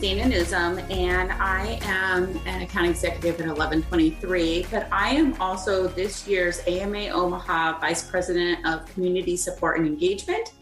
[0.00, 4.66] Dana Newsom, and I am an account executive at 1123.
[4.70, 10.54] But I am also this year's AMA Omaha Vice President of Community Support and Engagement.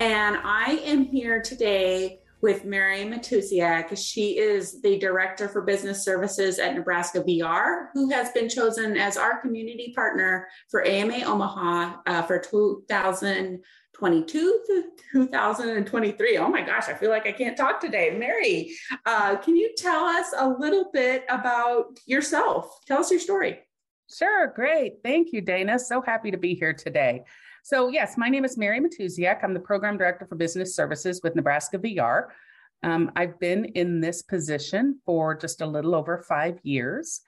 [0.00, 3.96] And I am here today with Mary Matusiak.
[3.96, 9.16] She is the Director for Business Services at Nebraska VR, who has been chosen as
[9.16, 12.40] our community partner for AMA Omaha uh, for
[14.00, 16.38] 2022 to 2023.
[16.38, 18.16] Oh my gosh, I feel like I can't talk today.
[18.18, 22.80] Mary, uh, can you tell us a little bit about yourself?
[22.86, 23.58] Tell us your story.
[24.10, 24.94] Sure, great.
[25.04, 25.78] Thank you, Dana.
[25.78, 27.24] So happy to be here today.
[27.62, 29.44] So, yes, my name is Mary Matusiak.
[29.44, 32.28] I'm the Program Director for Business Services with Nebraska VR.
[32.82, 37.20] Um, I've been in this position for just a little over five years.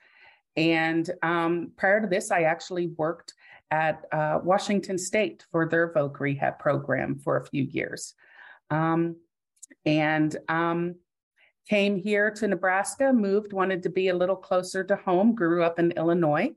[0.57, 3.33] And um, prior to this, I actually worked
[3.81, 8.13] at uh, Washington State for their voc rehab program for a few years.
[8.69, 9.17] Um,
[9.85, 10.95] and um,
[11.67, 15.79] came here to Nebraska, moved, wanted to be a little closer to home, grew up
[15.79, 16.53] in Illinois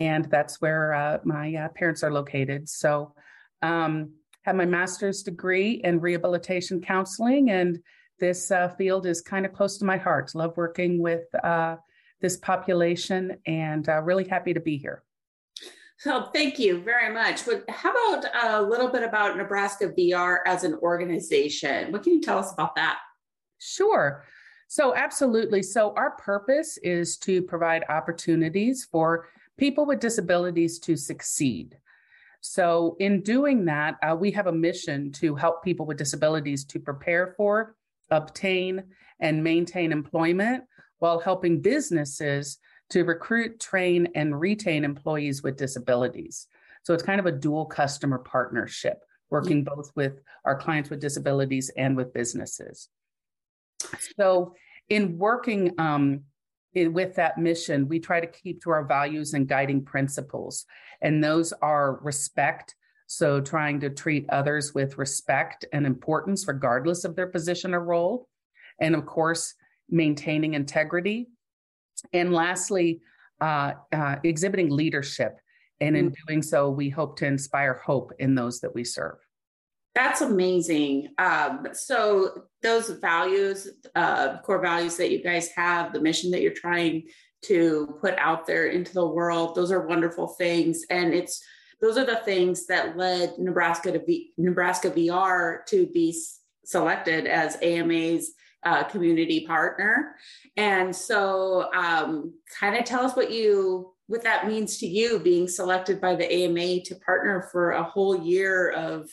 [0.00, 2.68] and that's where uh, my uh, parents are located.
[2.68, 3.14] So,
[3.62, 4.12] um,
[4.42, 7.78] have my master's degree in rehabilitation counseling, and
[8.20, 10.34] this uh, field is kind of close to my heart.
[10.34, 11.76] Love working with uh,
[12.20, 15.02] this population, and uh, really happy to be here.
[16.04, 17.46] Thank you very much.
[17.46, 21.92] But how about a little bit about Nebraska VR as an organization?
[21.92, 22.98] What can you tell us about that?
[23.58, 24.24] Sure.
[24.68, 25.62] So, absolutely.
[25.62, 31.78] So, our purpose is to provide opportunities for people with disabilities to succeed.
[32.40, 36.80] So, in doing that, uh, we have a mission to help people with disabilities to
[36.80, 37.76] prepare for,
[38.10, 38.84] obtain,
[39.20, 40.64] and maintain employment
[40.98, 42.58] while helping businesses
[42.90, 46.46] to recruit, train, and retain employees with disabilities.
[46.82, 49.00] So, it's kind of a dual customer partnership,
[49.30, 52.88] working both with our clients with disabilities and with businesses.
[54.16, 54.54] So,
[54.88, 56.22] in working um,
[56.74, 60.66] with that mission, we try to keep to our values and guiding principles.
[61.00, 62.74] And those are respect.
[63.06, 68.28] So, trying to treat others with respect and importance, regardless of their position or role.
[68.80, 69.54] And of course,
[69.88, 71.28] maintaining integrity.
[72.12, 73.00] And lastly,
[73.40, 75.38] uh, uh, exhibiting leadership.
[75.80, 76.26] And in mm-hmm.
[76.26, 79.16] doing so, we hope to inspire hope in those that we serve.
[79.94, 81.08] That's amazing.
[81.18, 86.52] Um, so those values, uh, core values that you guys have, the mission that you're
[86.52, 87.04] trying
[87.42, 90.84] to put out there into the world, those are wonderful things.
[90.90, 91.42] And it's
[91.80, 96.18] those are the things that led Nebraska to be Nebraska VR to be
[96.64, 98.32] selected as AMA's
[98.64, 100.16] uh, community partner.
[100.56, 105.48] And so, um, kind of tell us what you what that means to you being
[105.48, 109.10] selected by the AMA to partner for a whole year of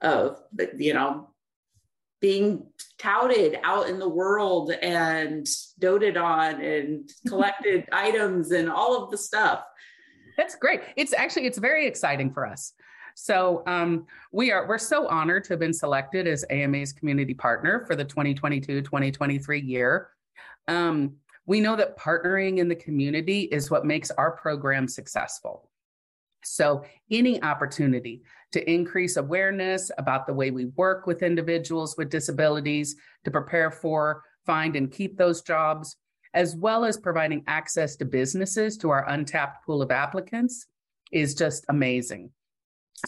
[0.00, 0.38] of
[0.78, 1.28] you know
[2.20, 2.66] being
[2.98, 5.46] touted out in the world and
[5.78, 9.62] doted on and collected items and all of the stuff.
[10.36, 10.80] That's great.
[10.96, 12.72] It's actually it's very exciting for us
[13.14, 17.84] so um, we are we're so honored to have been selected as ama's community partner
[17.86, 20.10] for the 2022-2023 year
[20.68, 21.14] um,
[21.46, 25.68] we know that partnering in the community is what makes our program successful
[26.44, 28.22] so, any opportunity
[28.52, 34.22] to increase awareness about the way we work with individuals with disabilities to prepare for,
[34.46, 35.96] find, and keep those jobs,
[36.34, 40.66] as well as providing access to businesses to our untapped pool of applicants,
[41.12, 42.30] is just amazing.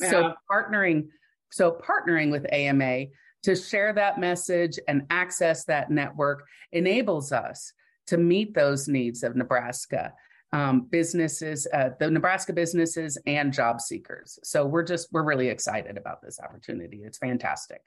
[0.00, 0.10] Yeah.
[0.10, 1.08] So, partnering,
[1.50, 3.06] so partnering with AMA
[3.44, 7.72] to share that message and access that network enables us
[8.08, 10.12] to meet those needs of Nebraska
[10.52, 14.38] um, businesses, uh, the Nebraska businesses, and job seekers.
[14.42, 17.02] So we're just we're really excited about this opportunity.
[17.04, 17.82] It's fantastic.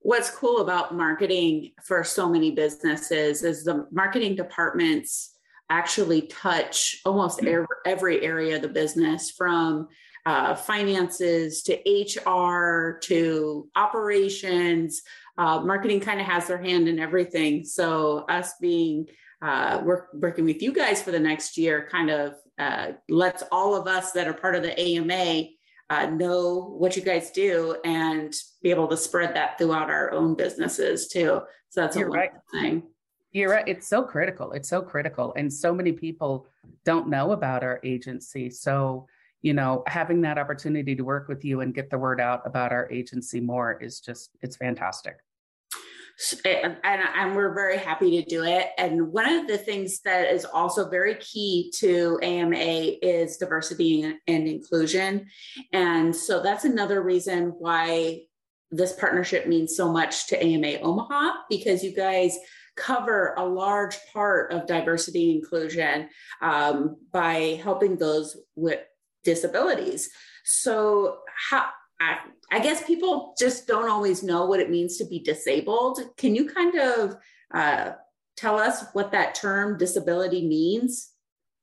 [0.00, 5.36] What's cool about marketing for so many businesses is the marketing departments
[5.68, 9.88] actually touch almost every, every area of the business from
[10.26, 15.02] uh, finances to HR to operations.
[15.38, 17.64] Uh, marketing kind of has their hand in everything.
[17.64, 19.08] So, us being
[19.42, 23.74] uh, work, working with you guys for the next year kind of uh, lets all
[23.74, 25.44] of us that are part of the AMA
[25.88, 30.34] uh, know what you guys do and be able to spread that throughout our own
[30.34, 31.40] businesses too.
[31.70, 32.30] So that's You're a right.
[32.52, 32.84] thing.
[33.32, 33.66] You're right.
[33.66, 34.52] It's so critical.
[34.52, 35.32] It's so critical.
[35.36, 36.46] And so many people
[36.84, 38.50] don't know about our agency.
[38.50, 39.06] So,
[39.42, 42.72] you know, having that opportunity to work with you and get the word out about
[42.72, 45.16] our agency more is just, it's fantastic.
[46.44, 48.68] And, and, we're very happy to do it.
[48.76, 54.46] And one of the things that is also very key to AMA is diversity and
[54.46, 55.28] inclusion.
[55.72, 58.24] And so that's another reason why
[58.70, 62.36] this partnership means so much to AMA Omaha because you guys
[62.76, 66.08] cover a large part of diversity inclusion
[66.42, 68.80] um, by helping those with
[69.24, 70.10] disabilities.
[70.44, 71.18] So,
[71.50, 71.66] how
[72.00, 72.18] I,
[72.50, 76.00] I, guess people just don't always know what it means to be disabled.
[76.16, 77.16] Can you kind of
[77.52, 77.92] uh,
[78.36, 81.10] tell us what that term disability means?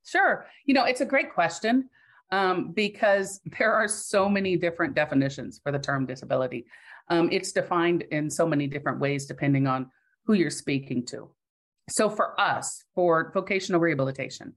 [0.05, 0.45] Sure.
[0.65, 1.89] You know, it's a great question
[2.31, 6.65] um, because there are so many different definitions for the term disability.
[7.09, 9.89] Um, it's defined in so many different ways depending on
[10.25, 11.29] who you're speaking to.
[11.89, 14.53] So, for us, for vocational rehabilitation,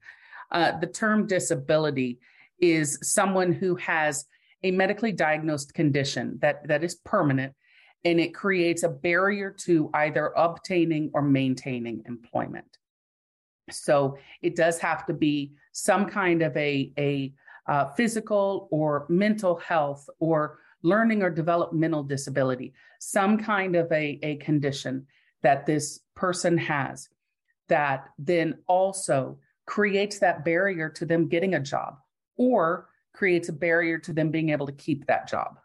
[0.51, 2.19] uh, the term disability
[2.61, 4.27] is someone who has
[4.63, 7.55] a medically diagnosed condition that, that is permanent
[8.05, 12.79] and it creates a barrier to either obtaining or maintaining employment.
[13.71, 17.33] So it does have to be some kind of a, a
[17.67, 24.37] uh, physical or mental health or learning or developmental disability, some kind of a, a
[24.37, 25.07] condition
[25.43, 27.09] that this person has
[27.69, 31.97] that then also creates that barrier to them getting a job
[32.41, 35.61] or creates a barrier to them being able to keep that job.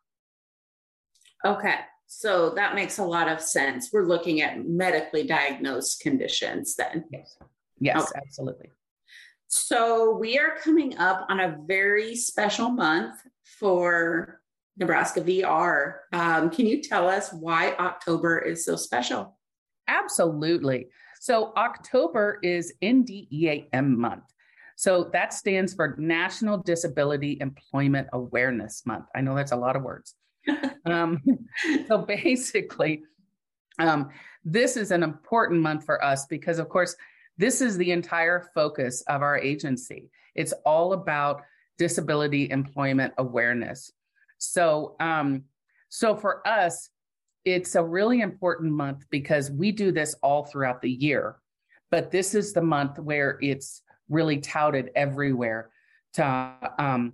[1.46, 1.76] Okay.
[2.06, 3.92] So that makes a lot of sense.
[3.94, 7.06] We're looking at medically diagnosed conditions then.
[7.10, 7.38] Yes.
[7.80, 8.20] Yes, okay.
[8.26, 8.72] absolutely.
[9.48, 14.42] So we are coming up on a very special month for
[14.78, 16.00] Nebraska VR.
[16.12, 19.38] Um, can you tell us why October is so special?
[19.88, 20.88] Absolutely.
[21.22, 24.26] So October is NDEAM month.
[24.76, 29.06] So that stands for National Disability Employment Awareness Month.
[29.16, 30.16] I know that's a lot of words.
[30.86, 31.22] um,
[31.88, 33.04] so basically,
[33.80, 34.10] um,
[34.44, 36.96] this is an important month for us because, of course,
[37.38, 40.10] this is the entire focus of our agency.
[40.36, 41.42] It's all about
[41.78, 43.92] disability employment awareness.
[44.38, 45.44] So, um,
[45.90, 46.90] so for us,
[47.46, 51.38] it's a really important month because we do this all throughout the year,
[51.92, 55.70] but this is the month where it's really touted everywhere
[56.14, 57.14] to um,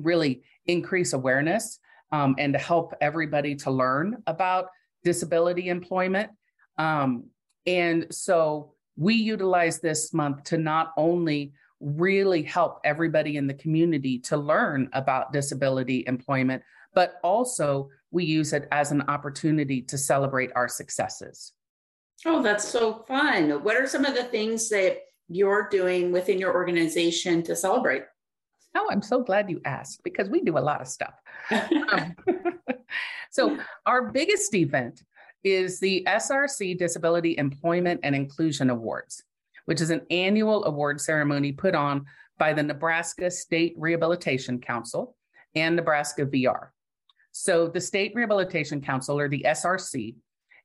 [0.00, 1.78] really increase awareness
[2.12, 4.66] um, and to help everybody to learn about
[5.04, 6.30] disability employment.
[6.78, 7.24] Um,
[7.66, 14.18] and so we utilize this month to not only really help everybody in the community
[14.18, 16.62] to learn about disability employment,
[16.94, 21.52] but also we use it as an opportunity to celebrate our successes.
[22.24, 23.64] Oh, that's so fun.
[23.64, 24.98] What are some of the things that
[25.34, 28.04] you're doing within your organization to celebrate?
[28.74, 31.14] Oh, I'm so glad you asked because we do a lot of stuff.
[31.50, 32.16] um,
[33.30, 35.02] so, our biggest event
[35.44, 39.22] is the SRC Disability Employment and Inclusion Awards,
[39.66, 42.06] which is an annual award ceremony put on
[42.38, 45.16] by the Nebraska State Rehabilitation Council
[45.54, 46.68] and Nebraska VR.
[47.32, 50.14] So, the State Rehabilitation Council, or the SRC,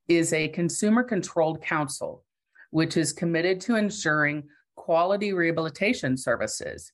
[0.08, 2.24] is a consumer controlled council
[2.72, 4.44] which is committed to ensuring
[4.78, 6.94] quality rehabilitation services.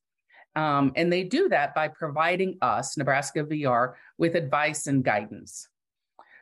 [0.55, 5.67] Um, and they do that by providing us, Nebraska VR, with advice and guidance.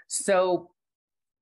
[0.08, 0.72] So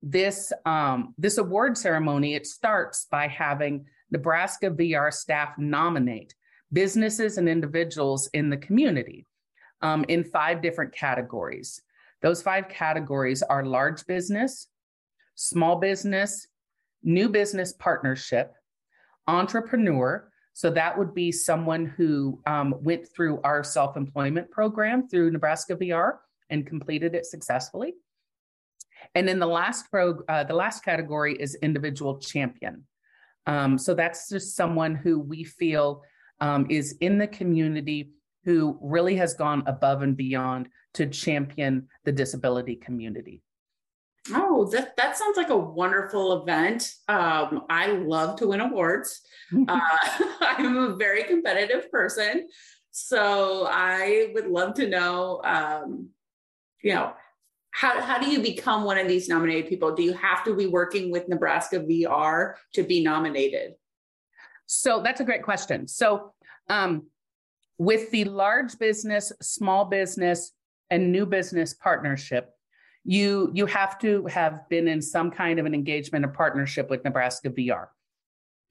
[0.01, 6.33] this um, this award ceremony it starts by having Nebraska VR staff nominate
[6.71, 9.25] businesses and individuals in the community
[9.81, 11.81] um, in five different categories.
[12.21, 14.67] Those five categories are large business,
[15.35, 16.47] small business,
[17.01, 18.53] new business partnership,
[19.29, 20.29] entrepreneur.
[20.53, 25.75] So that would be someone who um, went through our self employment program through Nebraska
[25.75, 26.17] VR
[26.49, 27.93] and completed it successfully.
[29.15, 32.85] And then the last pro, uh, the last category is individual champion.
[33.47, 36.03] Um, so that's just someone who we feel
[36.41, 38.11] um, is in the community
[38.45, 43.41] who really has gone above and beyond to champion the disability community.
[44.31, 46.91] Oh, that, that sounds like a wonderful event.
[47.07, 49.21] Um, I love to win awards.
[49.67, 49.79] uh,
[50.41, 52.47] I'm a very competitive person.
[52.91, 56.09] So I would love to know, um,
[56.81, 57.13] you know,
[57.71, 59.95] how, how do you become one of these nominated people?
[59.95, 63.73] Do you have to be working with Nebraska VR to be nominated?
[64.65, 65.87] So that's a great question.
[65.87, 66.33] So
[66.67, 67.07] um,
[67.77, 70.51] with the large business, small business,
[70.89, 72.51] and new business partnership,
[73.03, 77.03] you you have to have been in some kind of an engagement or partnership with
[77.03, 77.87] Nebraska VR.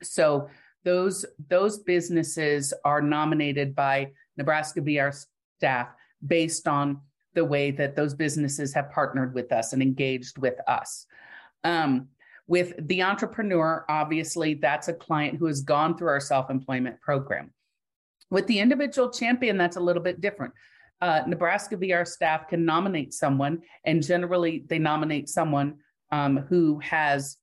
[0.02, 0.49] So
[0.85, 5.25] those those businesses are nominated by Nebraska VR
[5.58, 5.88] staff
[6.26, 7.00] based on
[7.35, 11.06] the way that those businesses have partnered with us and engaged with us.
[11.64, 12.08] Um,
[12.47, 17.52] with the entrepreneur, obviously, that's a client who has gone through our self employment program.
[18.30, 20.54] With the individual champion, that's a little bit different.
[21.00, 25.76] Uh, Nebraska VR staff can nominate someone, and generally they nominate someone
[26.10, 27.36] um, who has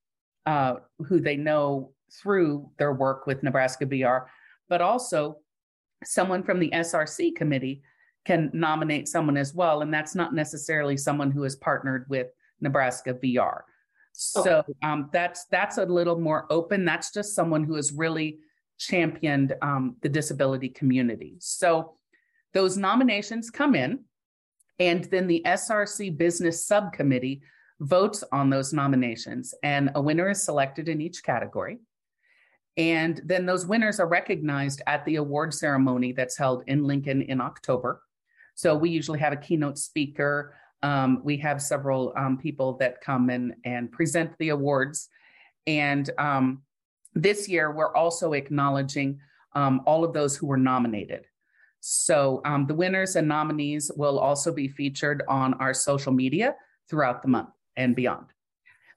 [0.45, 0.75] uh,
[1.07, 4.25] who they know through their work with Nebraska VR,
[4.69, 5.37] but also
[6.03, 7.81] someone from the SRC committee
[8.25, 12.27] can nominate someone as well, and that's not necessarily someone who has partnered with
[12.59, 13.61] Nebraska VR.
[14.13, 16.85] So um, that's that's a little more open.
[16.85, 18.39] That's just someone who has really
[18.77, 21.35] championed um, the disability community.
[21.39, 21.95] So
[22.55, 23.99] those nominations come in,
[24.79, 27.41] and then the SRC Business Subcommittee
[27.81, 31.79] votes on those nominations, and a winner is selected in each category.
[32.77, 37.41] And then those winners are recognized at the award ceremony that's held in Lincoln in
[37.41, 38.01] October.
[38.55, 40.55] So we usually have a keynote speaker.
[40.81, 45.09] Um, we have several um, people that come in and present the awards.
[45.67, 46.63] And um,
[47.13, 49.19] this year, we're also acknowledging
[49.53, 51.25] um, all of those who were nominated.
[51.87, 56.55] So um, the winners and nominees will also be featured on our social media
[56.89, 58.25] throughout the month and beyond.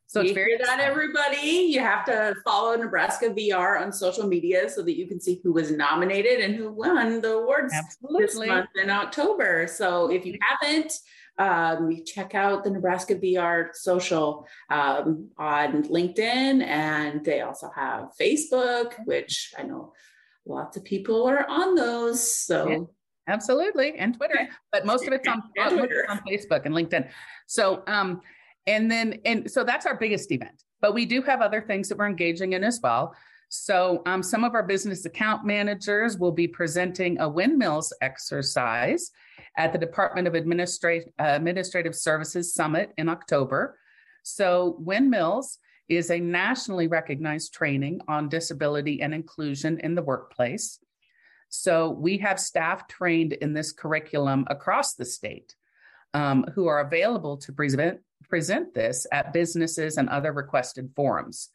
[0.06, 1.68] So you it's very that, everybody.
[1.70, 5.52] You have to follow Nebraska VR on social media so that you can see who
[5.52, 8.24] was nominated and who won the awards Absolutely.
[8.24, 9.66] this month in October.
[9.66, 10.94] So if you haven't,
[11.36, 18.94] um, check out the Nebraska VR social um, on LinkedIn, and they also have Facebook,
[19.04, 19.92] which I know
[20.48, 22.34] lots of people are on those.
[22.34, 22.68] So.
[22.68, 22.78] Yeah.
[23.30, 27.10] Absolutely, and Twitter, but most of it's on, on Facebook and LinkedIn.
[27.46, 28.22] So, um,
[28.66, 30.64] and then, and so that's our biggest event.
[30.80, 33.14] But we do have other things that we're engaging in as well.
[33.50, 39.10] So, um, some of our business account managers will be presenting a windmills exercise
[39.56, 43.78] at the Department of Administrative, uh, Administrative Services Summit in October.
[44.22, 50.78] So, windmills is a nationally recognized training on disability and inclusion in the workplace.
[51.48, 55.54] So, we have staff trained in this curriculum across the state
[56.14, 61.50] um, who are available to present present this at businesses and other requested forums.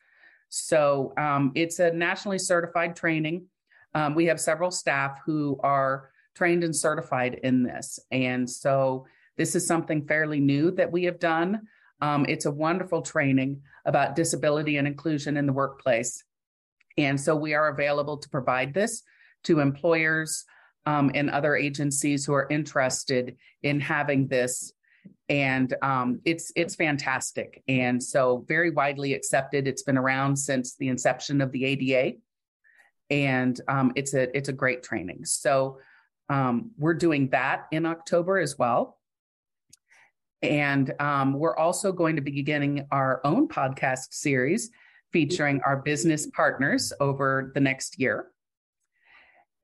[0.50, 3.46] So um, it's a nationally certified training.
[3.94, 8.00] Um, we have several staff who are trained and certified in this.
[8.12, 9.06] And so
[9.38, 11.62] this is something fairly new that we have done.
[12.02, 16.24] Um, it's a wonderful training about disability and inclusion in the workplace.
[16.98, 19.04] And so we are available to provide this
[19.46, 20.46] to employers
[20.86, 24.74] um, and other agencies who are interested in having this.
[25.30, 27.64] And um, it's it's fantastic.
[27.68, 29.68] And so very widely accepted.
[29.68, 32.14] It's been around since the inception of the ada
[33.10, 35.26] and um, it's a it's a great training.
[35.26, 35.80] So
[36.30, 38.98] um, we're doing that in october as well
[40.44, 44.70] and um, we're also going to be beginning our own podcast series
[45.12, 48.28] featuring our business partners over the next year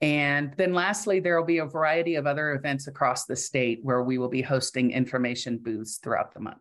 [0.01, 4.01] and then lastly, there will be a variety of other events across the state where
[4.01, 6.59] we will be hosting information booths throughout the month.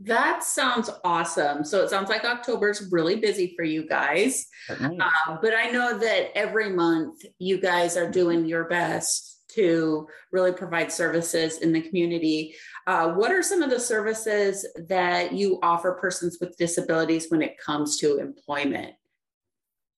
[0.00, 1.62] That sounds awesome.
[1.62, 4.46] So it sounds like October is really busy for you guys.
[4.68, 10.52] Uh, but I know that every month you guys are doing your best to really
[10.52, 12.54] provide services in the community.
[12.86, 17.58] Uh, what are some of the services that you offer persons with disabilities when it
[17.58, 18.94] comes to employment?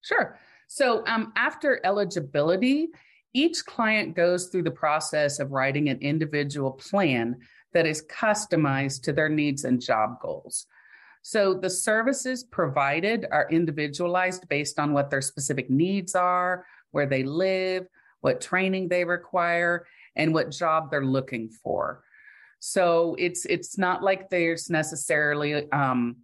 [0.03, 0.39] Sure.
[0.67, 2.89] So um, after eligibility,
[3.35, 7.39] each client goes through the process of writing an individual plan
[7.73, 10.67] that is customized to their needs and job goals.
[11.23, 17.23] So the services provided are individualized based on what their specific needs are, where they
[17.23, 17.87] live,
[18.23, 19.87] what training they require,
[20.17, 22.03] and what job they're looking for.
[22.59, 26.17] So it's it's not like there's necessarily um,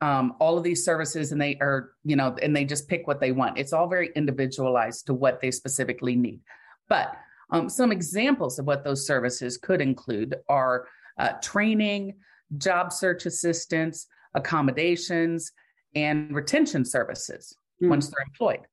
[0.00, 3.20] um, all of these services and they are, you know, and they just pick what
[3.20, 3.58] they want.
[3.58, 6.40] It's all very individualized to what they specifically need.
[6.88, 7.16] But
[7.50, 10.86] um, some examples of what those services could include are
[11.18, 12.16] uh, training,
[12.58, 15.52] job search assistance, accommodations,
[15.94, 17.88] and retention services mm.
[17.88, 18.66] once they're employed.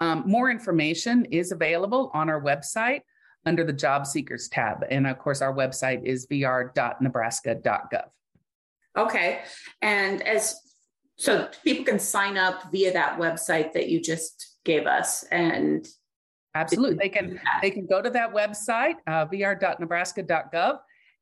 [0.00, 3.00] Um, more information is available on our website
[3.46, 4.84] under the job seekers tab.
[4.90, 8.04] And of course, our website is vr.nebraska.gov.
[8.96, 9.40] Okay.
[9.82, 10.56] And as
[11.16, 15.86] so people can sign up via that website that you just gave us and
[16.54, 16.96] Absolutely.
[16.96, 20.78] They can they can go to that website, uh, vr.nebraska.gov,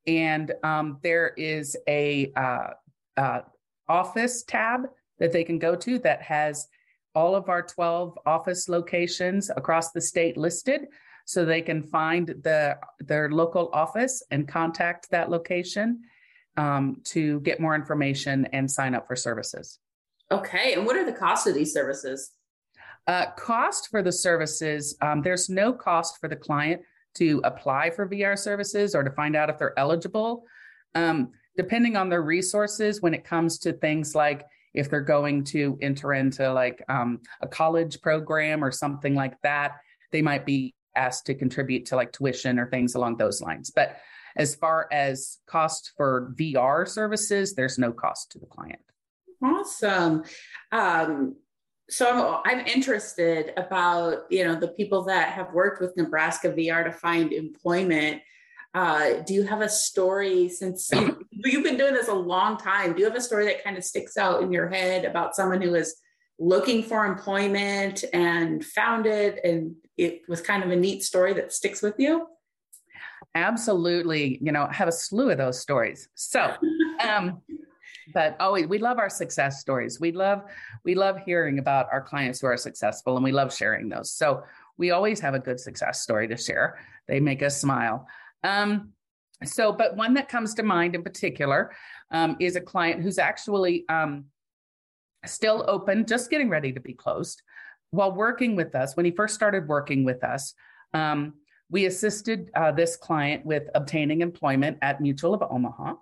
[0.06, 2.68] and um, there is a uh,
[3.16, 3.40] uh,
[3.88, 6.68] office tab that they can go to that has
[7.16, 10.82] all of our 12 office locations across the state listed
[11.24, 16.02] so they can find the their local office and contact that location
[16.56, 19.80] um, to get more information and sign up for services.
[20.30, 22.32] Okay, and what are the costs of these services?
[23.06, 26.82] Uh, cost for the services, um, there's no cost for the client
[27.14, 30.44] to apply for VR services or to find out if they're eligible.
[30.94, 34.44] Um, depending on their resources, when it comes to things like
[34.76, 39.76] if they're going to enter into like um, a college program or something like that,
[40.12, 43.70] they might be asked to contribute to like tuition or things along those lines.
[43.70, 43.96] But
[44.36, 48.80] as far as cost for VR services, there's no cost to the client.
[49.42, 50.24] Awesome.
[50.72, 51.36] Um,
[51.88, 56.84] so I'm, I'm interested about you know the people that have worked with Nebraska VR
[56.84, 58.22] to find employment.
[58.74, 60.90] Uh, do you have a story since
[61.44, 62.92] you've been doing this a long time?
[62.92, 65.60] Do you have a story that kind of sticks out in your head about someone
[65.60, 65.96] who was
[66.38, 71.52] looking for employment and found it, and it was kind of a neat story that
[71.52, 72.26] sticks with you?
[73.34, 74.38] Absolutely.
[74.40, 76.08] You know, I have a slew of those stories.
[76.14, 76.54] So,
[77.06, 77.42] um,
[78.14, 80.00] but always we love our success stories.
[80.00, 80.42] We love
[80.84, 84.10] we love hearing about our clients who are successful and we love sharing those.
[84.10, 84.44] So
[84.78, 86.78] we always have a good success story to share.
[87.08, 88.06] They make us smile.
[88.42, 88.92] Um,
[89.44, 91.72] so, but one that comes to mind in particular
[92.10, 94.26] um, is a client who's actually um,
[95.26, 97.42] still open, just getting ready to be closed.
[97.90, 100.54] While working with us, when he first started working with us,
[100.94, 101.34] um,
[101.70, 105.94] we assisted uh, this client with obtaining employment at Mutual of Omaha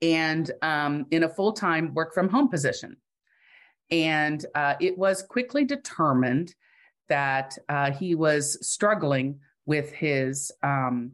[0.00, 2.96] and um, in a full time work from home position.
[3.90, 6.54] And uh, it was quickly determined
[7.08, 11.12] that uh, he was struggling with his um,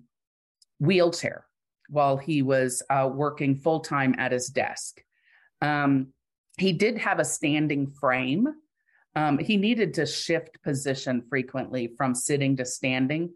[0.78, 1.44] wheelchair
[1.88, 5.02] while he was uh, working full time at his desk.
[5.60, 6.08] Um,
[6.58, 8.48] he did have a standing frame.
[9.14, 13.32] Um, he needed to shift position frequently from sitting to standing.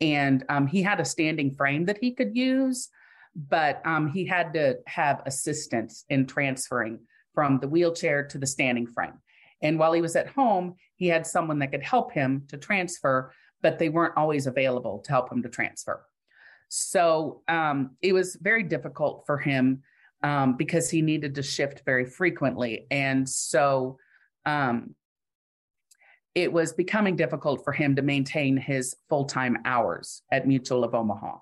[0.00, 2.90] And um, he had a standing frame that he could use,
[3.34, 7.00] but um, he had to have assistance in transferring
[7.34, 9.14] from the wheelchair to the standing frame.
[9.62, 13.32] And while he was at home, he had someone that could help him to transfer,
[13.62, 16.04] but they weren't always available to help him to transfer.
[16.68, 19.82] So um, it was very difficult for him
[20.22, 22.86] um, because he needed to shift very frequently.
[22.90, 23.98] And so
[24.44, 24.94] um,
[26.34, 30.94] it was becoming difficult for him to maintain his full time hours at Mutual of
[30.94, 31.38] Omaha.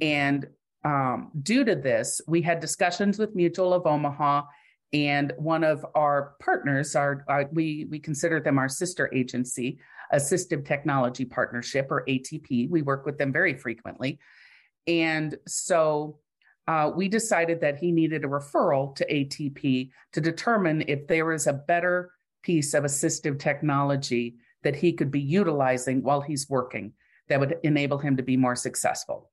[0.00, 0.46] And
[0.84, 4.42] um, due to this, we had discussions with Mutual of Omaha
[4.92, 9.78] and one of our partners, our, our, we we consider them our sister agency,
[10.12, 12.70] Assistive Technology Partnership or ATP.
[12.70, 14.18] We work with them very frequently,
[14.86, 16.18] and so
[16.66, 21.46] uh, we decided that he needed a referral to ATP to determine if there was
[21.46, 22.10] a better
[22.42, 26.92] piece of assistive technology that he could be utilizing while he's working
[27.28, 29.30] that would enable him to be more successful.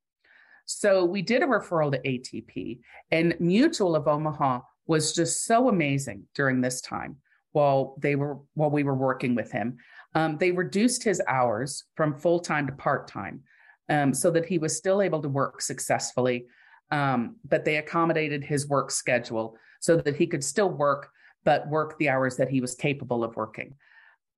[0.65, 2.79] So we did a referral to ATP,
[3.11, 7.17] and Mutual of Omaha was just so amazing during this time
[7.51, 9.77] while they were while we were working with him.
[10.15, 13.41] Um, they reduced his hours from full time to part time,
[13.89, 16.47] um, so that he was still able to work successfully.
[16.91, 21.09] Um, but they accommodated his work schedule so that he could still work,
[21.43, 23.75] but work the hours that he was capable of working.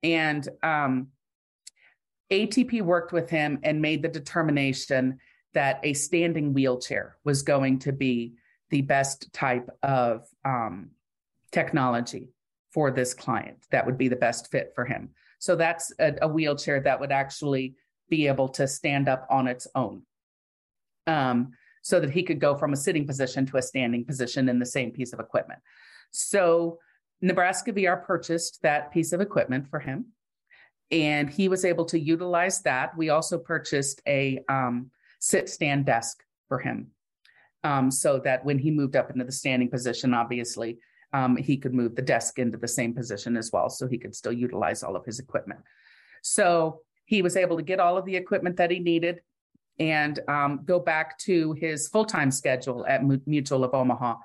[0.02, 1.08] And um,
[2.32, 5.20] ATP worked with him and made the determination
[5.54, 8.34] that a standing wheelchair was going to be
[8.70, 10.90] the best type of um,
[11.52, 12.30] technology
[12.72, 15.10] for this client that would be the best fit for him.
[15.40, 17.76] So that's a, a, wheelchair that would actually
[18.10, 20.04] be able to stand up on its own.
[21.06, 24.60] Um, so that he could go from a sitting position to a standing position in
[24.60, 25.62] the same piece of equipment.
[26.12, 26.80] So
[27.22, 30.08] Nebraska VR purchased that piece of equipment for him,
[30.92, 32.98] and he was able to utilize that.
[32.98, 36.92] We also purchased a um, sit stand desk for him
[37.64, 40.80] um, so that when he moved up into the standing position, obviously,
[41.14, 43.70] um, he could move the desk into the same position as well.
[43.70, 45.62] So he could still utilize all of his equipment.
[46.22, 49.22] So he was able to get all of the equipment that he needed
[49.80, 54.16] and um, go back to his full time schedule at Mutual of Omaha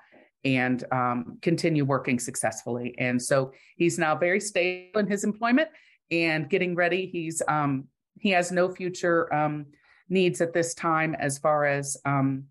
[0.44, 2.94] and um, continue working successfully.
[2.98, 5.68] And so he's now very stable in his employment
[6.10, 7.06] and getting ready.
[7.06, 7.84] He's um,
[8.18, 9.66] he has no future um,
[10.08, 12.44] needs at this time as far as um,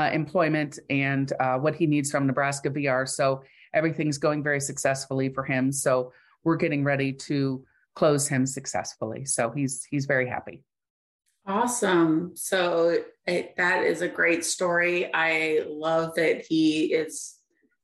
[0.00, 3.06] uh, employment and uh, what he needs from Nebraska VR.
[3.08, 3.42] So
[3.74, 5.72] everything's going very successfully for him.
[5.72, 6.12] So
[6.44, 9.24] we're getting ready to close him successfully.
[9.24, 10.64] So he's he's very happy.
[11.46, 12.32] Awesome.
[12.34, 15.10] So it, that is a great story.
[15.12, 17.36] I love that he is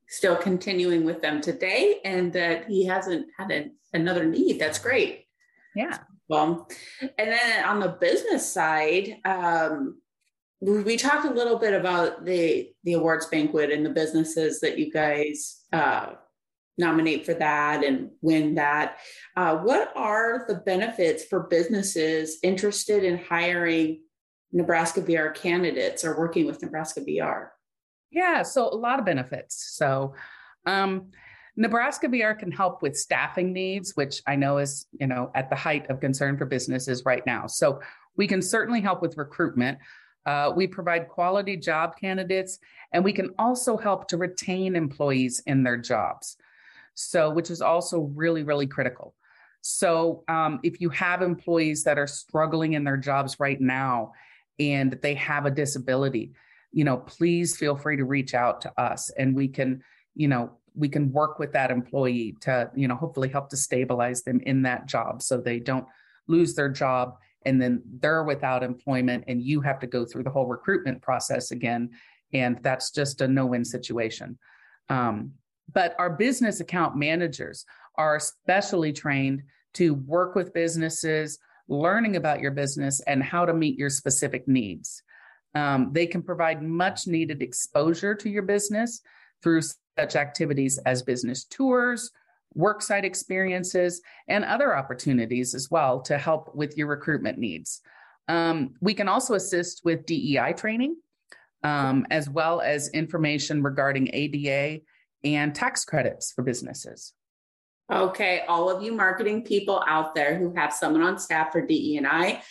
[0.09, 4.59] still continuing with them today and that he hasn't had an, another need.
[4.59, 5.26] That's great.
[5.74, 5.98] Yeah.
[6.29, 6.68] Well,
[7.00, 10.00] and then on the business side, um,
[10.60, 14.90] we talked a little bit about the the awards banquet and the businesses that you
[14.90, 16.12] guys uh,
[16.78, 18.98] nominate for that and win that.
[19.36, 24.00] Uh, what are the benefits for businesses interested in hiring
[24.52, 27.48] Nebraska VR candidates or working with Nebraska VR?
[28.10, 29.72] Yeah, so a lot of benefits.
[29.76, 30.14] So,
[30.64, 31.10] um,
[31.56, 35.56] Nebraska VR can help with staffing needs, which I know is, you know, at the
[35.56, 37.46] height of concern for businesses right now.
[37.46, 37.80] So
[38.16, 39.78] we can certainly help with recruitment.
[40.26, 42.58] Uh, we provide quality job candidates,
[42.92, 46.36] and we can also help to retain employees in their jobs.
[46.94, 49.14] So, which is also really, really critical.
[49.60, 54.12] So, um, if you have employees that are struggling in their jobs right now
[54.58, 56.32] and they have a disability,
[56.72, 59.82] you know, please feel free to reach out to us and we can,
[60.14, 64.22] you know, we can work with that employee to you know hopefully help to stabilize
[64.22, 65.86] them in that job so they don't
[66.28, 70.30] lose their job and then they're without employment and you have to go through the
[70.30, 71.90] whole recruitment process again.
[72.32, 74.38] And that's just a no-win situation.
[74.88, 75.32] Um,
[75.72, 77.64] but our business account managers
[77.96, 79.42] are specially trained
[79.74, 85.02] to work with businesses learning about your business and how to meet your specific needs.
[85.54, 89.00] Um, they can provide much needed exposure to your business
[89.42, 89.62] through
[89.98, 92.11] such activities as business tours,
[92.56, 97.80] worksite experiences, and other opportunities as well to help with your recruitment needs.
[98.28, 100.96] Um, we can also assist with DEI training,
[101.62, 104.82] um, as well as information regarding ADA
[105.24, 107.12] and tax credits for businesses.
[107.92, 111.96] Okay, all of you marketing people out there who have someone on staff for DE
[111.96, 112.42] and I,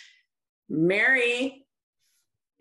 [0.68, 1.66] Mary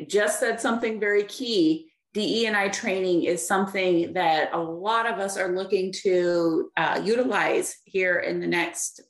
[0.07, 1.91] just said something very key.
[2.15, 8.19] DE&I training is something that a lot of us are looking to uh, utilize here
[8.19, 9.01] in the next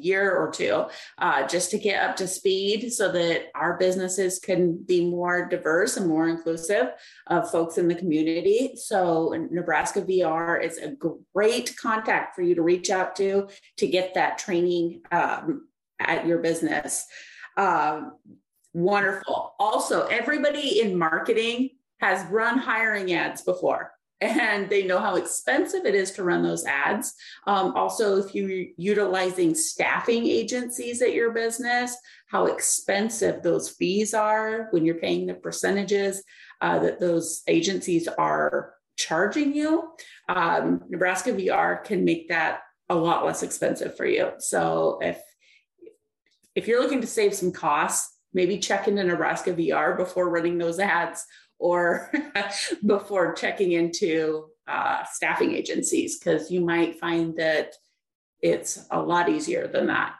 [0.00, 0.86] year or two,
[1.18, 5.98] uh, just to get up to speed so that our businesses can be more diverse
[5.98, 6.86] and more inclusive
[7.26, 8.72] of folks in the community.
[8.76, 10.94] So, Nebraska VR is a
[11.34, 15.68] great contact for you to reach out to to get that training um,
[16.00, 17.04] at your business.
[17.58, 18.12] Um,
[18.72, 19.54] wonderful.
[19.58, 25.94] Also, everybody in marketing has run hiring ads before and they know how expensive it
[25.94, 27.14] is to run those ads.
[27.46, 31.96] Um, also, if you're utilizing staffing agencies at your business,
[32.28, 36.22] how expensive those fees are when you're paying the percentages
[36.62, 39.90] uh, that those agencies are charging you.
[40.28, 44.32] Um, Nebraska VR can make that a lot less expensive for you.
[44.38, 45.20] So if
[46.54, 50.78] if you're looking to save some costs, maybe check into Nebraska VR before running those
[50.78, 51.22] ads
[51.58, 52.12] or
[52.86, 57.72] before checking into uh, staffing agencies because you might find that
[58.42, 60.14] it's a lot easier than that.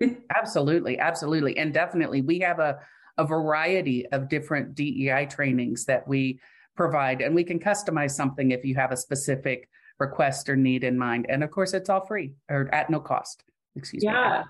[0.36, 2.78] absolutely, absolutely, and definitely, we have a
[3.18, 6.40] a variety of different DEI trainings that we
[6.76, 10.96] provide, and we can customize something if you have a specific request or need in
[10.96, 11.26] mind.
[11.28, 13.42] And of course, it's all free or at no cost.
[13.74, 14.12] Excuse yeah.
[14.12, 14.18] me.
[14.18, 14.42] Yeah.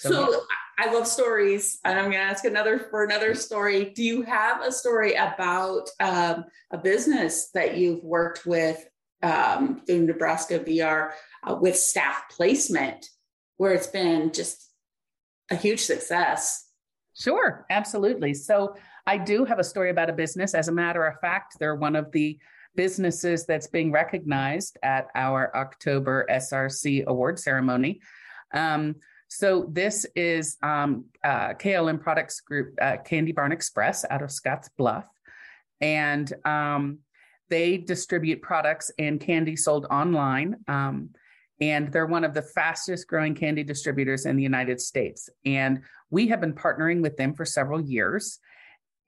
[0.00, 0.42] So, so
[0.78, 3.92] I love stories, and I'm going to ask another for another story.
[3.94, 8.86] Do you have a story about um, a business that you've worked with
[9.22, 11.12] um, through Nebraska VR
[11.44, 13.06] uh, with staff placement,
[13.56, 14.70] where it's been just
[15.50, 16.70] a huge success?
[17.14, 18.34] Sure, absolutely.
[18.34, 20.52] So I do have a story about a business.
[20.52, 22.38] As a matter of fact, they're one of the
[22.74, 28.00] businesses that's being recognized at our October SRC award ceremony.
[28.52, 28.96] Um,
[29.28, 35.04] so this is um, uh, KLM Products Group, uh, Candy Barn Express out of Scottsbluff,
[35.80, 36.98] and um,
[37.48, 40.56] they distribute products and candy sold online.
[40.68, 41.10] Um,
[41.60, 45.30] and they're one of the fastest growing candy distributors in the United States.
[45.44, 48.38] And we have been partnering with them for several years.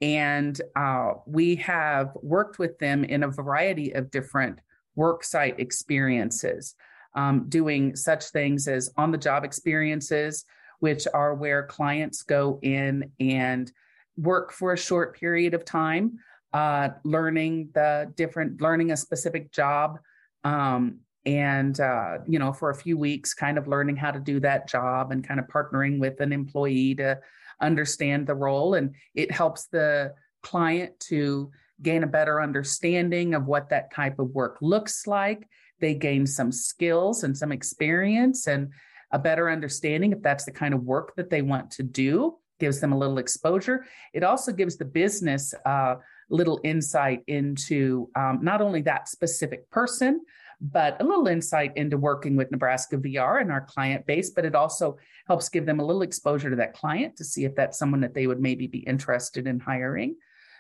[0.01, 4.61] And uh, we have worked with them in a variety of different
[4.97, 6.75] worksite experiences
[7.19, 10.45] um, doing such things as on the job experiences,
[10.79, 13.73] which are where clients go in and
[14.17, 16.21] work for a short period of time,
[16.53, 19.99] uh, learning the different, learning a specific job.
[20.45, 24.39] Um, and uh, you know for a few weeks kind of learning how to do
[24.39, 27.19] that job and kind of partnering with an employee to
[27.61, 31.51] understand the role and it helps the client to
[31.83, 35.49] gain a better understanding of what that type of work looks like
[35.81, 38.71] they gain some skills and some experience and
[39.13, 42.81] a better understanding if that's the kind of work that they want to do, gives
[42.81, 43.85] them a little exposure.
[44.13, 45.97] It also gives the business uh,
[46.31, 50.21] little insight into um, not only that specific person,
[50.61, 54.57] but a little insight into working with Nebraska VR and our client base, but it
[54.57, 58.01] also helps give them a little exposure to that client to see if that's someone
[58.01, 60.17] that they would maybe be interested in hiring.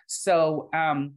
[0.07, 1.14] So, um,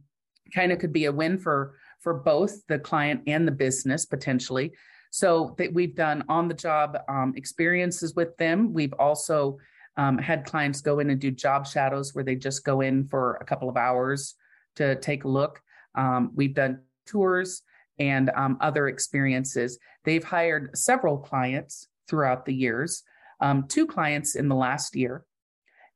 [0.52, 4.72] kind of could be a win for for both the client and the business potentially.
[5.10, 8.72] So that we've done on the job um, experiences with them.
[8.72, 9.58] We've also
[9.96, 13.34] um, had clients go in and do job shadows where they just go in for
[13.40, 14.34] a couple of hours
[14.76, 15.60] to take a look.
[15.94, 17.62] Um, we've done tours
[17.98, 19.78] and um, other experiences.
[20.04, 23.02] They've hired several clients throughout the years,
[23.40, 25.24] um, two clients in the last year,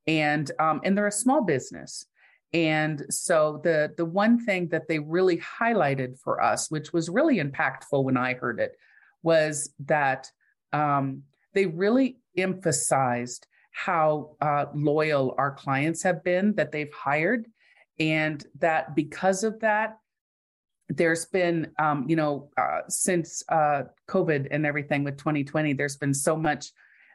[0.06, 2.06] and um, and they're a small business.
[2.52, 7.38] And so the the one thing that they really highlighted for us, which was really
[7.38, 8.76] impactful when I heard it,
[9.22, 10.30] was that
[10.72, 11.22] um,
[11.54, 17.46] they really emphasized how uh, loyal our clients have been that they've hired,
[17.98, 19.98] and that because of that,
[20.88, 26.14] there's been, um, you know, uh, since uh, COVID and everything with 2020, there's been
[26.14, 26.70] so much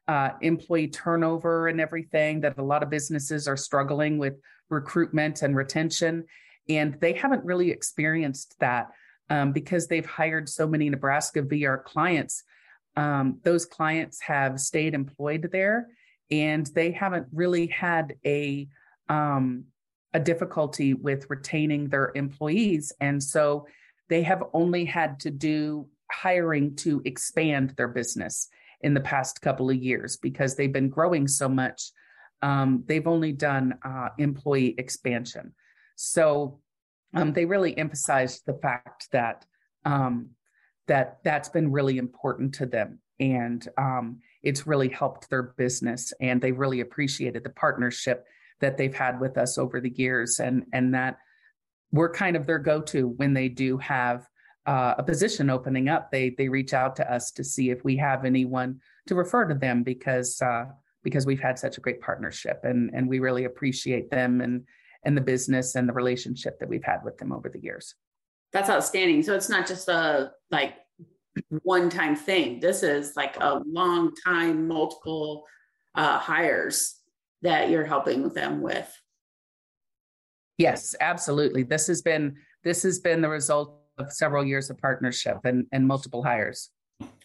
[0.08, 4.34] uh, employee turnover and everything that a lot of businesses are struggling with
[4.72, 6.26] recruitment and retention.
[6.70, 8.90] And they haven't really experienced that
[9.30, 12.44] um, because they've hired so many Nebraska VR clients.
[12.96, 15.88] Um, those clients have stayed employed there
[16.30, 18.68] and they haven't really had a
[19.10, 19.66] um,
[20.14, 22.92] a difficulty with retaining their employees.
[23.00, 23.68] And so
[24.10, 28.50] they have only had to do hiring to expand their business
[28.82, 31.92] in the past couple of years because they've been growing so much.
[32.42, 35.54] Um, they've only done uh, employee expansion.
[35.96, 36.60] So
[37.14, 39.46] um, they really emphasized the fact that
[39.86, 40.30] um,
[40.88, 43.00] that that's been really important to them.
[43.20, 48.26] And um, it's really helped their business and they really appreciated the partnership
[48.60, 50.40] that they've had with us over the years.
[50.40, 51.18] And and that
[51.92, 54.26] we're kind of their go-to when they do have
[54.66, 56.12] uh, a position opening up.
[56.12, 59.56] They they reach out to us to see if we have anyone to refer to
[59.56, 60.66] them because uh,
[61.04, 64.64] because we've had such a great partnership and and we really appreciate them and
[65.04, 67.96] and the business and the relationship that we've had with them over the years
[68.54, 70.76] that's outstanding so it's not just a like
[71.64, 75.46] one time thing this is like a long time multiple
[75.96, 77.02] uh, hires
[77.42, 78.90] that you're helping them with.
[80.58, 81.64] Yes, absolutely.
[81.64, 85.88] This has been this has been the result of several years of partnership and, and
[85.88, 86.70] multiple hires.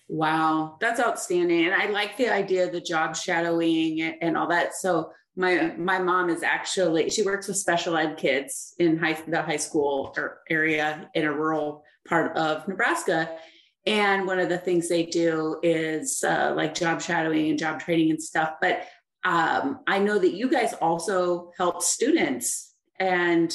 [0.09, 1.67] Wow, that's outstanding.
[1.67, 4.75] And I like the idea of the job shadowing and, and all that.
[4.75, 9.43] So my my mom is actually she works with special ed kids in high, the
[9.43, 10.17] high school
[10.49, 13.37] area in a rural part of Nebraska.
[13.85, 18.11] And one of the things they do is uh, like job shadowing and job training
[18.11, 18.55] and stuff.
[18.61, 18.87] But
[19.25, 23.55] um, I know that you guys also help students, and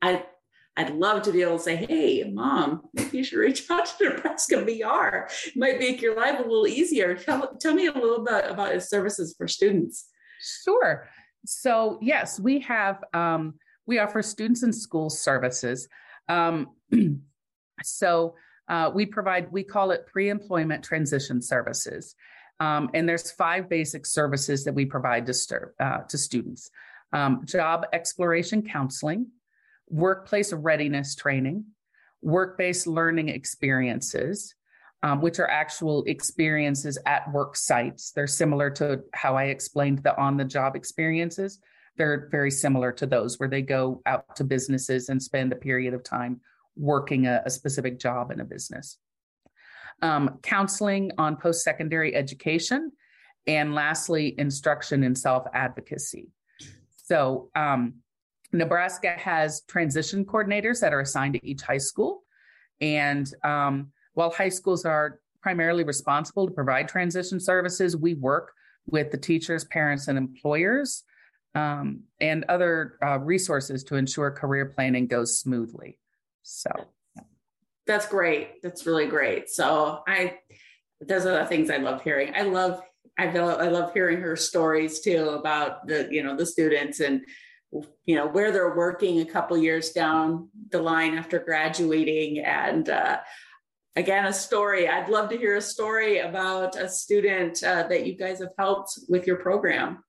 [0.00, 0.24] I
[0.76, 4.04] I'd love to be able to say, "Hey, mom, maybe you should reach out to
[4.04, 5.28] Nebraska VR.
[5.46, 8.72] It might make your life a little easier." Tell, tell me a little bit about
[8.72, 10.08] his services for students.
[10.64, 11.08] Sure.
[11.44, 13.54] So yes, we have um,
[13.86, 15.88] we offer students and school services.
[16.28, 16.68] Um,
[17.82, 18.34] so
[18.68, 22.14] uh, we provide we call it pre-employment transition services.
[22.60, 25.34] Um, and there's five basic services that we provide to,
[25.80, 26.70] uh, to students
[27.12, 29.26] um, job exploration counseling,
[29.92, 31.64] workplace readiness training,
[32.20, 34.54] work based learning experiences,
[35.04, 38.10] um, which are actual experiences at work sites.
[38.10, 41.60] They're similar to how I explained the on the job experiences.
[41.96, 45.94] They're very similar to those where they go out to businesses and spend a period
[45.94, 46.40] of time
[46.74, 48.98] working a, a specific job in a business
[50.02, 52.92] um, counseling on post secondary education,
[53.46, 56.28] and lastly, instruction in self advocacy.
[57.04, 57.94] So, um,
[58.52, 62.22] Nebraska has transition coordinators that are assigned to each high school.
[62.80, 68.52] And um, while high schools are primarily responsible to provide transition services, we work
[68.86, 71.04] with the teachers, parents, and employers
[71.54, 75.98] um, and other uh, resources to ensure career planning goes smoothly.
[76.42, 76.70] So,
[77.86, 78.62] that's great.
[78.62, 79.50] That's really great.
[79.50, 80.38] So I,
[81.00, 82.32] those are the things I love hearing.
[82.34, 82.80] I love,
[83.18, 87.22] I feel, I love hearing her stories too about the, you know, the students and,
[88.04, 92.40] you know, where they're working a couple years down the line after graduating.
[92.40, 93.20] And uh,
[93.96, 94.88] again, a story.
[94.88, 98.98] I'd love to hear a story about a student uh, that you guys have helped
[99.08, 100.04] with your program.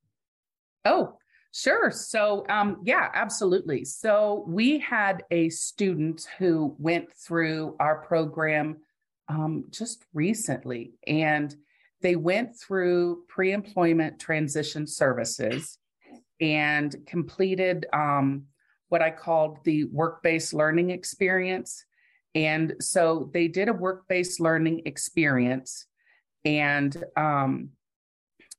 [0.85, 1.17] Oh,
[1.55, 1.91] Sure.
[1.91, 3.85] So, um, yeah, absolutely.
[3.85, 8.77] So, we had a student who went through our program
[9.29, 11.55] um, just recently, and
[12.01, 15.77] they went through pre-employment transition services
[16.43, 18.43] and completed um,
[18.89, 21.85] what I called the work-based learning experience.
[22.35, 25.87] And so they did a work-based learning experience,
[26.43, 27.69] and um,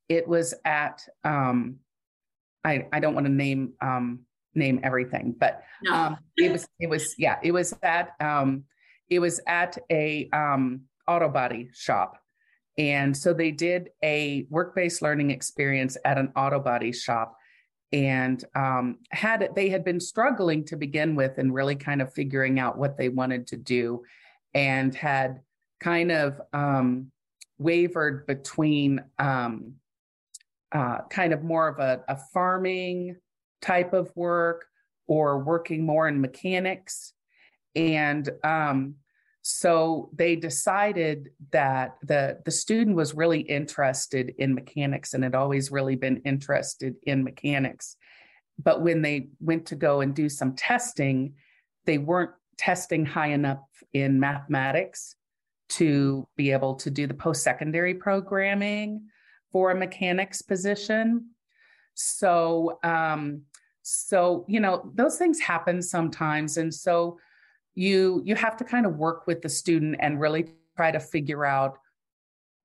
[0.09, 1.77] it was at um,
[2.64, 4.20] I, I don't want to name um,
[4.55, 5.92] name everything, but no.
[5.92, 8.64] um, it was it was yeah it was at um,
[9.11, 12.16] it was at a um, auto body shop,
[12.79, 17.37] and so they did a work based learning experience at an auto body shop,
[17.94, 22.59] and um, had they had been struggling to begin with and really kind of figuring
[22.59, 24.02] out what they wanted to do,
[24.52, 25.40] and had
[25.78, 27.12] kind of um,
[27.59, 29.74] wavered between um,
[30.72, 33.14] uh, kind of more of a, a farming
[33.62, 34.64] type of work
[35.07, 37.12] or working more in mechanics.
[37.76, 38.96] And um,
[39.46, 45.70] so they decided that the, the student was really interested in mechanics and had always
[45.70, 47.96] really been interested in mechanics.
[48.59, 51.35] But when they went to go and do some testing,
[51.85, 53.61] they weren't testing high enough
[53.92, 55.14] in mathematics
[55.70, 59.02] to be able to do the post secondary programming
[59.52, 61.28] for a mechanics position.
[61.92, 63.42] So, um,
[63.83, 67.18] so you know those things happen sometimes, and so
[67.74, 71.44] you you have to kind of work with the student and really try to figure
[71.44, 71.78] out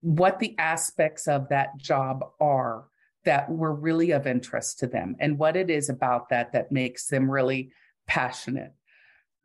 [0.01, 2.85] what the aspects of that job are
[3.25, 7.07] that were really of interest to them and what it is about that that makes
[7.07, 7.71] them really
[8.07, 8.73] passionate.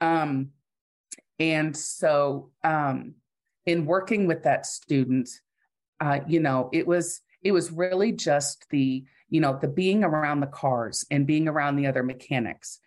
[0.01, 0.51] Um,
[1.39, 3.15] and so um,
[3.67, 5.29] in working with that student
[6.01, 10.41] uh, you know it was it was really just the you know the being around
[10.41, 12.81] the cars and being around the other mechanics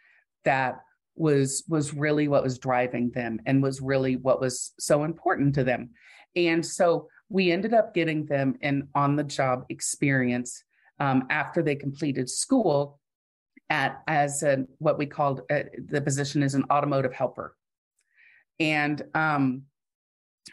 [0.43, 0.81] that
[1.17, 5.63] was was really what was driving them and was really what was so important to
[5.63, 5.89] them.
[6.35, 10.63] And so we ended up getting them an on the job experience
[10.99, 12.99] um, after they completed school
[13.69, 17.55] at as a, what we called uh, the position is an automotive helper.
[18.59, 19.63] And um,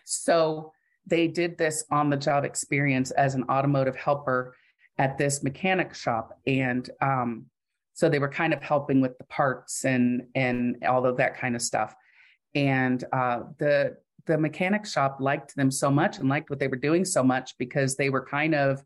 [0.05, 0.72] so
[1.07, 4.57] they did this on the job experience as an automotive helper
[4.98, 6.38] at this mechanic shop.
[6.46, 7.46] And um,
[7.94, 11.57] so they were kind of helping with the parts and and all of that kind
[11.57, 11.94] of stuff
[12.54, 16.76] and uh, the the mechanic shop liked them so much and liked what they were
[16.76, 18.83] doing so much because they were kind of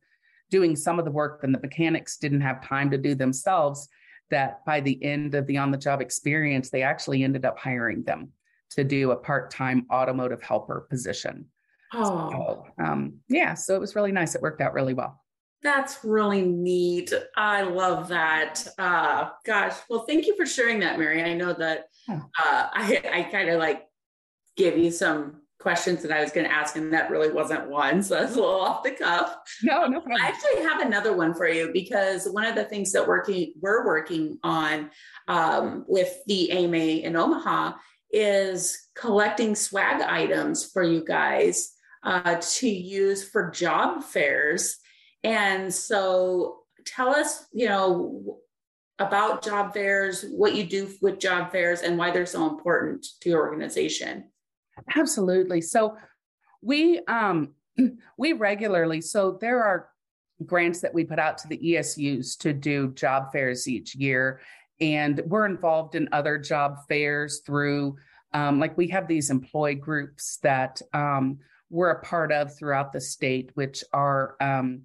[0.50, 3.88] doing some of the work that the mechanics didn't have time to do themselves
[4.30, 8.02] that by the end of the on the job experience they actually ended up hiring
[8.04, 8.30] them
[8.70, 11.46] to do a part-time automotive helper position
[11.94, 13.54] Oh, so, um, yeah.
[13.54, 14.34] So it was really nice.
[14.34, 15.22] It worked out really well.
[15.62, 17.12] That's really neat.
[17.36, 18.66] I love that.
[18.78, 21.22] Uh, gosh, well, thank you for sharing that, Mary.
[21.22, 23.84] I know that uh, I, I kind of like
[24.56, 28.02] give you some questions that I was going to ask, and that really wasn't one.
[28.02, 29.36] So that's a little off the cuff.
[29.62, 30.22] No, no problem.
[30.22, 33.84] I actually have another one for you because one of the things that working we're
[33.84, 34.90] working on
[35.26, 37.72] um, with the AMA in Omaha
[38.10, 41.72] is collecting swag items for you guys
[42.04, 44.76] uh, to use for job fairs.
[45.24, 48.38] And so tell us, you know,
[48.98, 53.30] about job fairs, what you do with job fairs, and why they're so important to
[53.30, 54.24] your organization.
[54.96, 55.60] Absolutely.
[55.60, 55.96] So
[56.62, 57.54] we um
[58.18, 59.88] we regularly so there are
[60.44, 64.40] grants that we put out to the ESUs to do job fairs each year
[64.80, 67.96] and we're involved in other job fairs through
[68.34, 71.38] um, like we have these employee groups that um,
[71.70, 74.82] we're a part of throughout the state, which are um,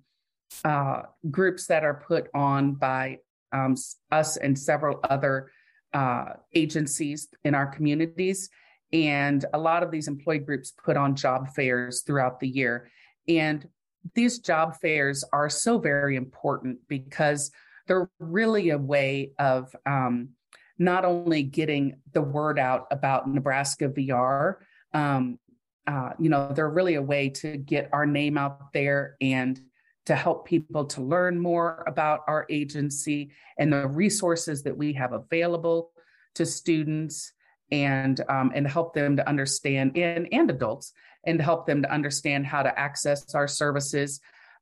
[0.63, 3.19] uh, groups that are put on by
[3.51, 3.75] um,
[4.11, 5.51] us and several other
[5.93, 8.49] uh, agencies in our communities.
[8.91, 12.89] And a lot of these employee groups put on job fairs throughout the year.
[13.27, 13.67] And
[14.15, 17.51] these job fairs are so very important because
[17.87, 20.29] they're really a way of um,
[20.77, 24.55] not only getting the word out about Nebraska VR,
[24.93, 25.39] um,
[25.87, 29.59] uh, you know, they're really a way to get our name out there and
[30.05, 35.13] to help people to learn more about our agency and the resources that we have
[35.13, 35.91] available
[36.35, 37.31] to students
[37.71, 40.93] and um, and help them to understand and and adults
[41.25, 44.19] and help them to understand how to access our services.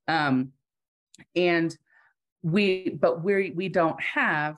[0.07, 0.51] Um,
[1.35, 1.75] and
[2.43, 4.57] we but we we don't have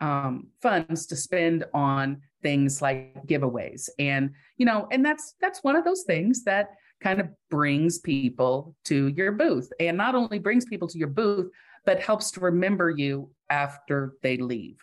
[0.00, 3.88] um, funds to spend on things like giveaways.
[3.98, 6.70] And you know and that's that's one of those things that
[7.02, 9.72] kind of brings people to your booth.
[9.80, 11.50] And not only brings people to your booth
[11.86, 14.76] but helps to remember you after they leave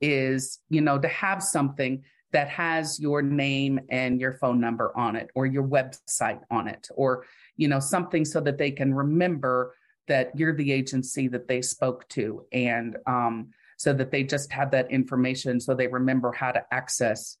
[0.00, 2.02] is you know to have something
[2.32, 6.86] that has your name and your phone number on it or your website on it
[6.94, 7.24] or
[7.56, 9.74] you know, something so that they can remember
[10.08, 14.70] that you're the agency that they spoke to and um, so that they just have
[14.70, 17.36] that information so they remember how to access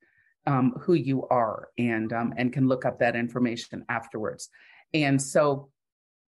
[0.46, 4.48] um, who you are and um, and can look up that information afterwards.
[4.94, 5.70] And so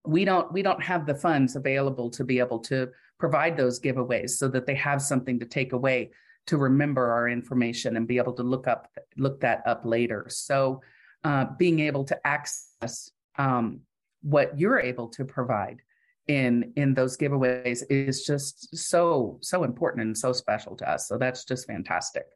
[0.04, 2.88] we don't we don't have the funds available to be able to
[3.18, 6.10] provide those giveaways so that they have something to take away
[6.46, 10.26] to remember our information and be able to look up look that up later.
[10.28, 10.82] So
[11.24, 13.80] uh, being able to access um,
[14.22, 15.82] what you're able to provide
[16.26, 21.06] in in those giveaways is just so so important and so special to us.
[21.08, 22.26] So that's just fantastic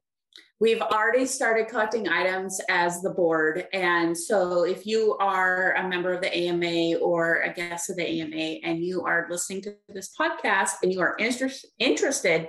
[0.60, 3.66] We've already started collecting items as the board.
[3.72, 8.06] And so if you are a member of the AMA or a guest of the
[8.06, 12.48] AMA and you are listening to this podcast and you are inter- interested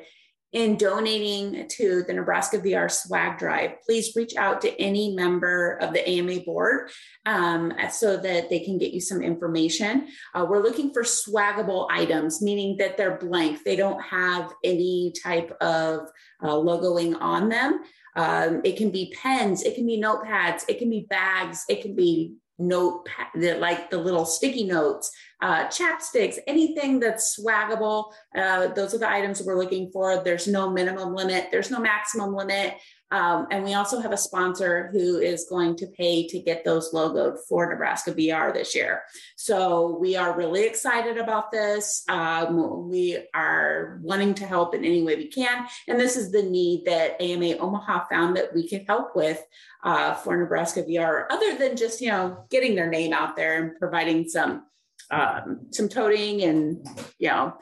[0.54, 5.94] in donating to the Nebraska VR swag drive, please reach out to any member of
[5.94, 6.92] the AMA board
[7.26, 10.08] um, so that they can get you some information.
[10.36, 13.64] Uh, we're looking for swaggable items, meaning that they're blank.
[13.66, 16.08] They don't have any type of
[16.44, 17.82] uh, logoing on them.
[18.16, 21.96] Um, it can be pens, it can be notepads, it can be bags, it can
[21.96, 29.00] be note like the little sticky notes uh, chapsticks anything that's swaggable uh, those are
[29.00, 30.24] the items we're looking for.
[30.24, 31.50] There's no minimum limit.
[31.52, 32.76] There's no maximum limit
[33.14, 36.92] um, and we also have a sponsor who is going to pay to get those
[36.94, 39.04] logoed for Nebraska VR this year.
[39.36, 42.04] So we are really excited about this.
[42.10, 45.68] Um, we are wanting to help in any way we can.
[45.88, 49.40] And this is the need that AMA Omaha found that we could help with
[49.84, 53.78] uh, for Nebraska VR, other than just, you know, getting their name out there and
[53.78, 54.66] providing some
[55.12, 56.88] um, some toting and,
[57.20, 57.54] you know,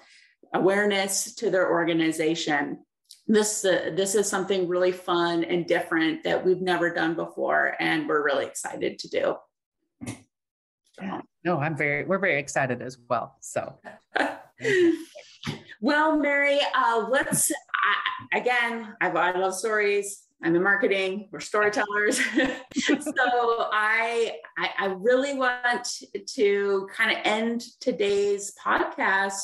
[0.54, 2.80] awareness to their organization
[3.28, 8.07] this uh, this is something really fun and different that we've never done before and
[8.07, 9.36] we're really excited to do.
[11.43, 13.80] No i'm very we're very excited as well so.
[15.84, 20.28] Well mary uh, let's I, again I, I love stories.
[20.43, 22.19] I'm in marketing we're storytellers.
[22.76, 25.88] So I, I i really want
[26.36, 29.41] to kind of end today's podcast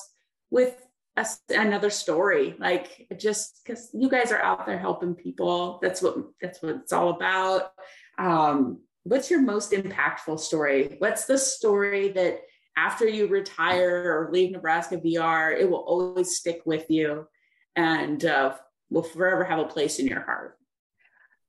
[0.51, 0.86] with
[1.17, 5.79] a, another story like just because you guys are out there helping people.
[5.81, 7.71] That's what that's what it's all about.
[8.17, 10.95] Um, what's your most impactful story?
[10.99, 12.41] What's the story that
[12.77, 17.27] after you retire or leave nebraska vr it will always stick with you
[17.75, 18.53] and uh,
[18.91, 20.57] will forever have a place in your heart?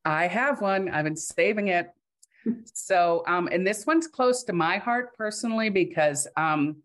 [0.04, 0.88] I have one.
[0.88, 1.90] I've been saving it.
[2.72, 6.76] So um, and this one's close to my heart personally because um,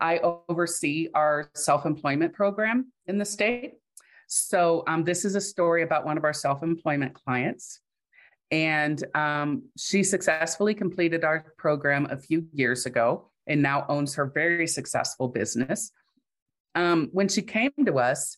[0.00, 0.18] I
[0.48, 3.74] oversee our self employment program in the state.
[4.28, 7.80] So, um, this is a story about one of our self employment clients.
[8.50, 14.26] And um, she successfully completed our program a few years ago and now owns her
[14.26, 15.90] very successful business.
[16.74, 18.36] Um, when she came to us,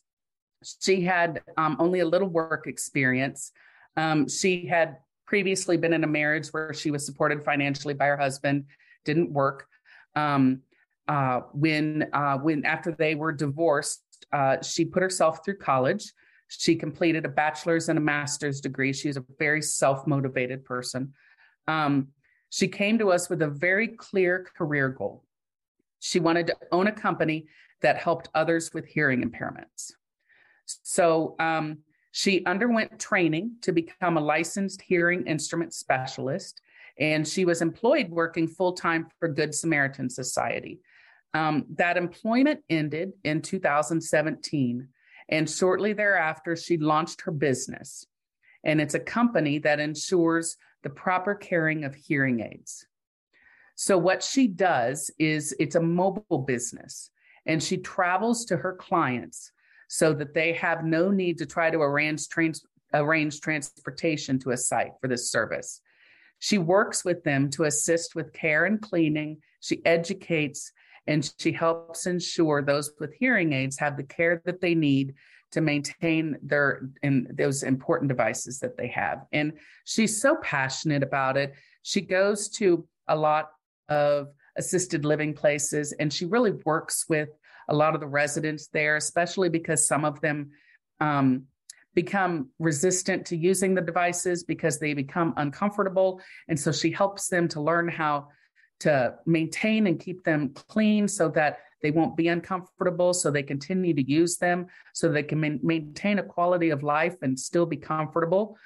[0.81, 3.53] she had um, only a little work experience.
[3.97, 8.17] Um, she had previously been in a marriage where she was supported financially by her
[8.17, 8.65] husband,
[9.05, 9.67] didn't work.
[10.15, 10.63] Um,
[11.09, 14.03] uh, when uh, when after they were divorced,
[14.33, 16.13] uh, she put herself through college.
[16.49, 18.93] She completed a bachelor's and a master's degree.
[18.93, 21.15] She's a very self motivated person.
[21.67, 22.09] Um,
[22.51, 25.25] she came to us with a very clear career goal.
[26.01, 27.47] She wanted to own a company
[27.83, 29.93] that helped others with hearing impairments.
[30.65, 31.79] So um,
[32.13, 36.61] she underwent training to become a licensed hearing instrument specialist,
[36.99, 40.81] and she was employed working full time for Good Samaritan Society.
[41.35, 44.89] Um, that employment ended in 2017.
[45.29, 48.07] And shortly thereafter, she launched her business.
[48.65, 52.87] And it's a company that ensures the proper caring of hearing aids.
[53.75, 57.11] So, what she does is it's a mobile business,
[57.47, 59.53] and she travels to her clients
[59.89, 64.57] so that they have no need to try to arrange, trans- arrange transportation to a
[64.57, 65.81] site for this service.
[66.41, 69.39] She works with them to assist with care and cleaning.
[69.61, 70.73] She educates
[71.09, 75.15] and she helps ensure those with hearing aids have the care that they need
[75.51, 79.25] to maintain their and those important devices that they have.
[79.33, 79.55] And
[79.85, 81.55] she's so passionate about it.
[81.83, 83.51] She goes to a lot
[83.89, 87.31] of assisted living places and she really works with
[87.71, 90.51] a lot of the residents there especially because some of them
[91.01, 91.45] um,
[91.95, 96.21] become resistant to using the devices because they become uncomfortable.
[96.49, 98.29] And so she helps them to learn how
[98.81, 103.95] to maintain and keep them clean so that they won't be uncomfortable so they continue
[103.95, 107.77] to use them so they can ma- maintain a quality of life and still be
[107.77, 108.57] comfortable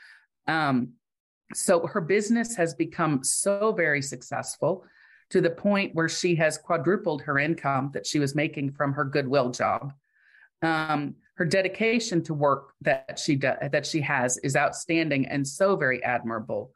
[0.47, 0.93] um,
[1.55, 4.85] so her business has become so very successful
[5.31, 9.05] to the point where she has quadrupled her income that she was making from her
[9.05, 9.93] goodwill job.
[10.61, 15.77] Um, her dedication to work that she do, that she has is outstanding and so
[15.77, 16.73] very admirable.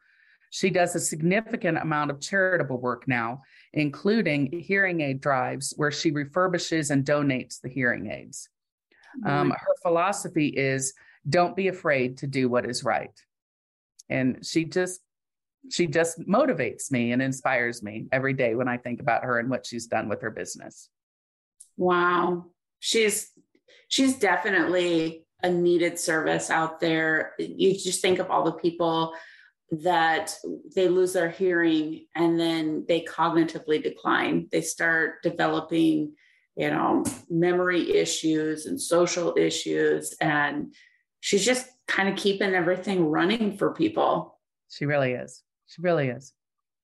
[0.49, 3.41] She does a significant amount of charitable work now,
[3.73, 8.49] including hearing aid drives where she refurbishes and donates the hearing aids.
[9.25, 10.93] Um, her philosophy is
[11.27, 13.11] don't be afraid to do what is right.
[14.09, 15.01] And she just
[15.69, 19.49] she just motivates me and inspires me every day when I think about her and
[19.49, 20.89] what she's done with her business.
[21.75, 22.45] Wow.
[22.79, 23.31] She's
[23.89, 27.33] she's definitely a needed service out there.
[27.37, 29.13] You just think of all the people
[29.71, 30.33] that
[30.75, 34.47] they lose their hearing and then they cognitively decline.
[34.51, 36.13] They start developing,
[36.55, 40.15] you know, memory issues and social issues.
[40.21, 40.73] And
[41.19, 44.39] she's just kind of keeping everything running for people.
[44.69, 45.43] She really is.
[45.67, 46.33] She really is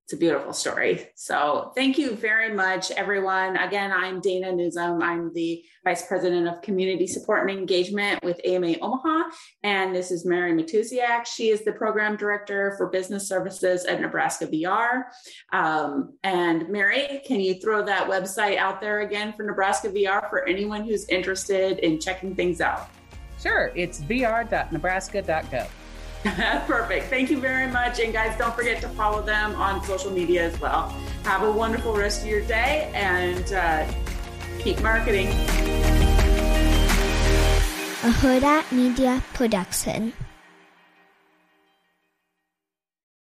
[0.04, 1.08] it's a beautiful story.
[1.16, 3.56] So thank you very much, everyone.
[3.56, 5.02] Again, I'm Dana Newsom.
[5.02, 9.30] I'm the Vice President of Community Support and Engagement with AMA Omaha.
[9.64, 11.26] And this is Mary Matusiak.
[11.26, 15.04] She is the Program Director for Business Services at Nebraska VR.
[15.54, 20.46] Um, and Mary, can you throw that website out there again for Nebraska VR for
[20.46, 22.90] anyone who's interested in checking things out?
[23.40, 23.72] Sure.
[23.74, 25.70] It's vr.nebraska.gov.
[26.68, 27.10] Perfect.
[27.10, 28.00] Thank you very much.
[28.00, 30.90] And guys, don't forget to follow them on social media as well.
[31.26, 33.86] Have a wonderful rest of your day and uh,
[34.60, 35.28] keep marketing.
[38.04, 40.14] A Hurrdat Media Production.